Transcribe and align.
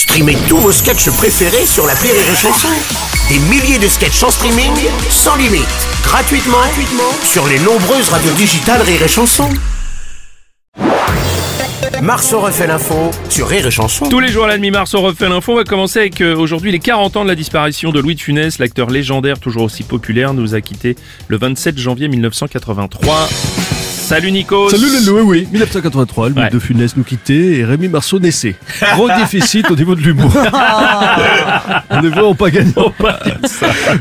Streamez 0.00 0.38
tous 0.48 0.56
vos 0.56 0.72
sketchs 0.72 1.10
préférés 1.10 1.66
sur 1.66 1.86
la 1.86 1.92
Rire 1.92 2.14
et 2.14 2.34
Chanson. 2.34 2.68
Des 3.28 3.38
milliers 3.38 3.78
de 3.78 3.86
sketchs 3.86 4.22
en 4.22 4.30
streaming, 4.30 4.72
sans 5.10 5.36
limite, 5.36 5.68
gratuitement, 6.02 6.56
gratuitement 6.56 7.12
sur 7.22 7.46
les 7.46 7.58
nombreuses 7.58 8.08
radios 8.08 8.32
digitales 8.32 8.80
Rire 8.80 9.02
et 9.02 9.08
Chanson. 9.08 9.46
Marceau 12.00 12.40
refait 12.40 12.66
l'info 12.66 13.10
sur 13.28 13.46
Rire 13.46 13.66
et 13.66 13.70
Chanson. 13.70 14.08
Tous 14.08 14.20
les 14.20 14.28
jours 14.28 14.46
à 14.46 14.48
la 14.48 14.56
demi-mars, 14.56 14.94
on 14.94 15.02
refait 15.02 15.28
l'info. 15.28 15.52
On 15.52 15.56
va 15.56 15.64
commencer 15.64 15.98
avec 15.98 16.22
euh, 16.22 16.34
aujourd'hui 16.34 16.72
les 16.72 16.78
40 16.78 17.18
ans 17.18 17.24
de 17.24 17.28
la 17.28 17.34
disparition 17.34 17.92
de 17.92 18.00
Louis 18.00 18.14
de 18.14 18.20
Funès. 18.22 18.58
L'acteur 18.58 18.88
légendaire, 18.88 19.38
toujours 19.38 19.64
aussi 19.64 19.82
populaire, 19.82 20.32
nous 20.32 20.54
a 20.54 20.62
quitté 20.62 20.96
le 21.28 21.36
27 21.36 21.76
janvier 21.76 22.08
1983. 22.08 23.28
Salut 24.10 24.32
Nico 24.32 24.68
Salut 24.68 24.86
les 24.90 25.06
Louis, 25.06 25.20
oui, 25.22 25.48
1983, 25.52 26.30
Louis 26.30 26.40
Ouais. 26.40 26.50
de 26.50 26.58
Funès 26.58 26.96
nous 26.96 27.04
quittait 27.04 27.58
et 27.58 27.64
Rémi 27.64 27.86
Marceau 27.86 28.18
naissait. 28.18 28.56
Gros 28.94 29.06
déficit 29.06 29.70
au 29.70 29.76
niveau 29.76 29.94
de 29.94 30.00
l'humour. 30.00 30.32
on 31.90 32.02
est 32.02 32.08
vraiment 32.08 32.34
pas 32.34 32.50
gagnant. 32.50 32.92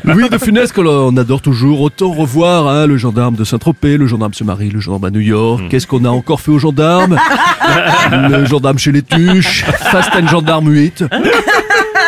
Louis 0.03 0.27
de 0.30 0.39
Funès 0.39 0.71
que 0.71 0.81
l'on 0.81 1.16
adore 1.16 1.43
toujours, 1.43 1.81
autant 1.81 2.11
revoir 2.11 2.67
hein, 2.69 2.88
le 2.88 2.97
gendarme 2.97 3.35
de 3.35 3.43
Saint-Tropez, 3.43 3.97
le 3.97 4.07
gendarme 4.07 4.33
se 4.33 4.43
marie, 4.43 4.71
le 4.71 4.80
gendarme 4.80 5.05
à 5.05 5.11
New 5.11 5.19
York. 5.19 5.61
Hmm. 5.61 5.67
Qu'est-ce 5.69 5.85
qu'on 5.85 6.03
a 6.03 6.09
encore 6.09 6.41
fait 6.41 6.49
aux 6.52 6.57
gendarmes? 6.57 7.16
Le 8.11 8.45
gendarme 8.45 8.80
chez 8.80 8.91
les 8.91 9.03
tuches, 9.03 9.63
Fast 9.91 10.09
and 10.19 10.27
Gendarme 10.27 10.69
8. 10.73 11.03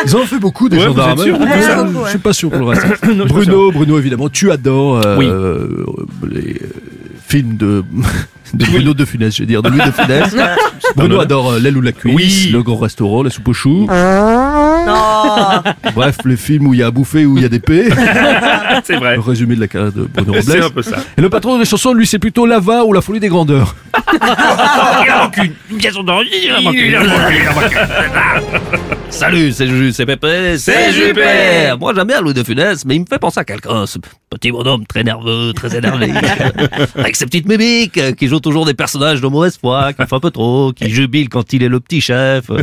Ils 0.06 0.16
en 0.16 0.18
ont 0.18 0.26
fait 0.26 0.40
beaucoup 0.40 0.68
des 0.68 0.78
Ouais, 0.78 0.86
gendarmes. 0.86 1.22
sûr 1.22 1.38
Je 2.06 2.10
suis 2.10 2.18
pas 2.18 2.32
sûr 2.32 2.50
pour 2.50 2.58
le 2.58 2.66
reste. 2.66 2.84
Bruno, 3.28 3.70
Bruno 3.70 3.96
évidemment, 3.96 4.28
tu 4.28 4.50
adores 4.50 5.00
euh, 5.06 5.16
Oui. 5.16 5.28
euh, 5.30 5.68
les 6.28 6.60
films 7.32 7.56
de, 7.56 7.82
de 8.54 8.64
Bruno 8.66 8.92
de 8.94 9.04
Funès, 9.06 9.34
je 9.34 9.42
veux 9.42 9.46
dire, 9.46 9.62
de 9.62 9.68
Louis 9.70 9.80
de 9.84 9.90
Funès. 9.90 10.34
Bruno 10.96 11.20
adore 11.20 11.52
euh, 11.52 11.58
l'aile 11.58 11.78
ou 11.78 11.80
la 11.80 11.92
cuisse, 11.92 12.14
Oui. 12.44 12.50
le 12.52 12.62
grand 12.62 12.76
restaurant, 12.76 13.22
la 13.22 13.30
soupe 13.30 13.48
aux 13.48 13.54
choux. 13.54 13.86
Bref, 15.94 16.16
les 16.26 16.36
films 16.36 16.66
où 16.66 16.74
il 16.74 16.80
y 16.80 16.82
a 16.82 16.88
à 16.88 16.90
bouffer, 16.90 17.24
où 17.24 17.38
il 17.38 17.42
y 17.42 17.46
a 17.46 17.48
des 17.48 17.60
paix. 17.60 17.88
C'est 18.84 18.96
vrai. 18.96 19.14
Le 19.14 19.20
résumé 19.20 19.54
de 19.56 19.60
la 19.60 19.68
carrière 19.68 19.92
de 19.92 20.02
Bruno 20.02 20.34
C'est 20.42 20.52
Robles. 20.60 20.64
un 20.64 20.70
peu 20.70 20.82
ça. 20.82 20.96
Et 21.16 21.20
le 21.22 21.30
patron 21.30 21.58
des 21.58 21.64
chansons, 21.64 21.94
lui, 21.94 22.06
c'est 22.06 22.18
plutôt 22.18 22.44
l'ava 22.46 22.84
ou 22.84 22.92
la 22.92 23.00
folie 23.00 23.20
des 23.20 23.28
grandeurs. 23.28 23.74
Salut, 29.12 29.52
c'est 29.52 29.66
Juju, 29.68 29.92
c'est 29.92 30.06
Pépé, 30.06 30.56
C'est 30.58 30.90
Jupé. 30.92 31.74
Moi 31.78 31.92
j'aime 31.94 32.06
bien 32.08 32.20
Louis 32.22 32.32
de 32.34 32.42
Funès, 32.42 32.84
mais 32.86 32.96
il 32.96 33.02
me 33.02 33.06
fait 33.06 33.18
penser 33.18 33.38
à 33.40 33.44
quelqu'un, 33.44 33.84
ce 33.86 33.98
petit 34.30 34.50
bonhomme 34.50 34.84
très 34.86 35.04
nerveux, 35.04 35.52
très 35.52 35.76
énervé, 35.76 36.10
avec 36.96 37.14
ses 37.14 37.26
petites 37.26 37.46
mimiques, 37.46 37.98
euh, 37.98 38.12
qui 38.12 38.26
joue 38.26 38.40
toujours 38.40 38.64
des 38.64 38.72
personnages 38.74 39.20
de 39.20 39.26
mauvaise 39.28 39.58
foi, 39.58 39.92
qui 39.92 40.02
fait 40.04 40.14
un 40.14 40.18
peu 40.20 40.30
trop, 40.30 40.72
qui 40.72 40.88
jubile 40.90 41.28
quand 41.28 41.52
il 41.52 41.62
est 41.62 41.68
le 41.68 41.78
petit 41.78 42.00
chef, 42.00 42.50
euh, 42.50 42.62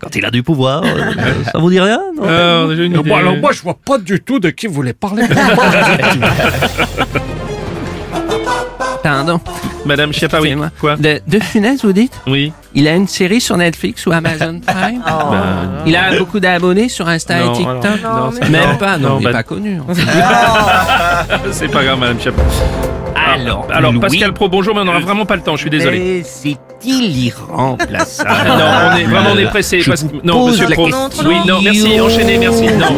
quand 0.00 0.14
il 0.16 0.24
a 0.26 0.30
du 0.32 0.42
pouvoir. 0.42 0.82
euh, 0.84 1.12
Ça 1.52 1.58
vous 1.58 1.70
dit 1.70 1.80
rien 1.80 2.00
non 2.16 2.24
Euh, 2.26 2.64
on 2.64 2.66
a 2.66 2.70
déjà 2.72 2.82
une 2.82 2.92
idée. 2.98 3.08
Bon, 3.08 3.16
alors 3.16 3.36
moi, 3.36 3.52
je 3.52 3.62
vois 3.62 3.78
pas 3.82 3.96
du 3.98 4.20
tout 4.20 4.40
de 4.40 4.50
qui 4.50 4.66
vous 4.66 4.74
voulez 4.74 4.92
parler. 4.94 5.22
Pardon. 9.04 9.38
Madame 9.84 10.14
Chiappa, 10.14 10.40
oui. 10.40 10.54
Quoi? 10.80 10.96
De, 10.96 11.20
de 11.28 11.38
Funès, 11.38 11.84
vous 11.84 11.92
dites? 11.92 12.18
Oui. 12.26 12.54
Il 12.74 12.88
a 12.88 12.94
une 12.94 13.06
série 13.06 13.38
sur 13.42 13.54
Netflix 13.58 14.06
ou 14.06 14.12
Amazon 14.12 14.60
Prime? 14.66 15.02
Bah, 15.04 15.82
Il 15.84 15.94
a 15.94 16.18
beaucoup 16.18 16.40
d'abonnés 16.40 16.88
sur 16.88 17.06
Insta 17.06 17.38
non, 17.44 17.52
et 17.52 17.56
TikTok? 17.58 17.84
alors, 18.02 18.16
non, 18.16 18.30
c'est- 18.32 18.48
Même 18.48 18.70
non, 18.70 18.76
pas, 18.78 18.96
non, 18.96 19.08
non, 19.10 19.18
il 19.20 19.24
bah, 19.24 19.28
est 19.30 19.32
pas 19.34 19.42
connu. 19.42 19.78
en 19.86 19.94
fait. 19.94 20.02
C'est 21.52 21.68
pas 21.68 21.84
grave, 21.84 21.98
Madame 21.98 22.18
Chiappa. 22.18 22.40
Alors, 23.14 23.66
Alors, 23.70 23.92
Louis- 23.92 24.00
Pascal 24.00 24.32
Pro, 24.32 24.48
bonjour, 24.48 24.74
mais 24.74 24.80
on 24.80 24.84
n'aura 24.86 25.00
vraiment 25.00 25.26
pas 25.26 25.36
le 25.36 25.42
temps, 25.42 25.56
je 25.56 25.60
suis 25.62 25.70
désolé. 25.70 25.98
Mais 25.98 26.22
c'est-il 26.24 27.24
irremplaçable? 27.26 28.30
Non, 28.48 28.64
on 28.92 28.96
est 28.96 29.04
vraiment 29.04 29.30
on 29.34 29.38
est 29.38 29.46
pressé. 29.46 29.82
Parce 29.86 30.04
non, 30.22 30.46
monsieur 30.48 30.66
Pro. 30.68 30.88
Oui, 31.26 31.34
non, 31.46 31.60
merci, 31.62 32.00
enchaînez, 32.00 32.38
merci. 32.38 32.64
Non. 32.78 32.96